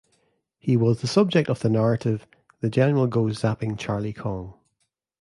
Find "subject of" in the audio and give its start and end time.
1.05-1.59